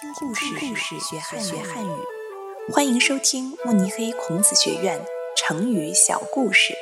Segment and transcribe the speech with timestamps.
[0.00, 1.90] 听故事，学汉学汉语。
[2.72, 5.04] 欢迎收听慕尼黑孔子学院
[5.36, 6.72] 成语小故事。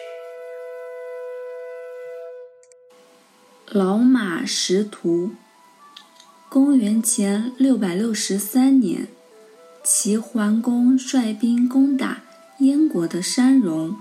[3.66, 5.32] 老马识途。
[6.48, 9.08] 公元前六百六十三年，
[9.82, 12.22] 齐桓公率兵攻打
[12.58, 13.96] 燕国的山戎，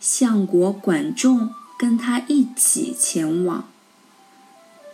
[0.00, 3.68] 相国管仲跟他一起前往。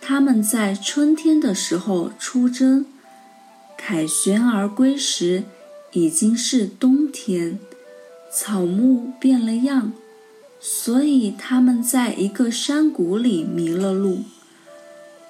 [0.01, 2.87] 他们在春天的时候出征。
[3.85, 5.43] 凯旋而归时，
[5.91, 7.59] 已经是冬天，
[8.33, 9.93] 草木变了样，
[10.61, 14.21] 所以他们在一个山谷里迷了路。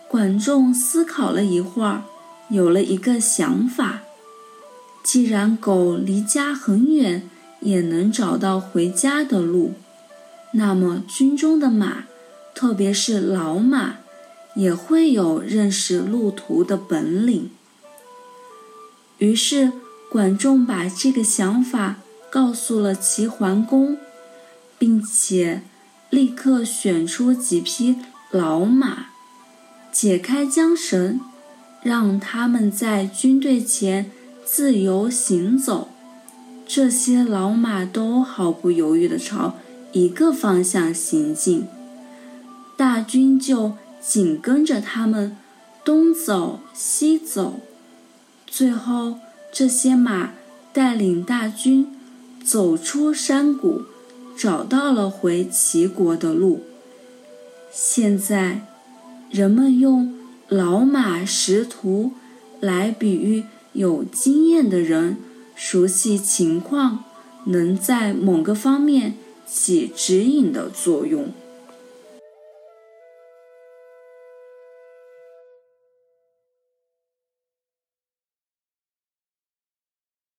[0.06, 2.02] 管仲思考了一会儿，
[2.50, 4.02] 有了一个想法：
[5.02, 7.30] 既然狗离家很远
[7.60, 9.72] 也能找到回家的路，
[10.52, 12.04] 那么军中的马，
[12.54, 14.00] 特别是老马，
[14.54, 17.48] 也会有认识路途的本领。
[19.22, 19.70] 于是，
[20.10, 23.96] 管仲把这个想法告诉了齐桓公，
[24.80, 25.62] 并且
[26.10, 27.94] 立刻选出几匹
[28.32, 29.06] 老马，
[29.92, 31.20] 解开缰绳，
[31.84, 34.10] 让他们在军队前
[34.44, 35.90] 自由行走。
[36.66, 39.54] 这些老马都毫不犹豫地朝
[39.92, 41.68] 一个方向行进，
[42.76, 45.36] 大军就紧跟着他们，
[45.84, 47.60] 东走西走。
[48.54, 49.14] 最后，
[49.50, 50.34] 这些马
[50.74, 51.86] 带领大军
[52.44, 53.84] 走出山谷，
[54.36, 56.60] 找到了回齐国的路。
[57.72, 58.66] 现在，
[59.30, 60.12] 人们用
[60.50, 62.12] “老马识途”
[62.60, 65.16] 来比喻有经验的人
[65.56, 67.04] 熟悉情况，
[67.46, 69.14] 能在某个方面
[69.46, 71.32] 起指引的作用。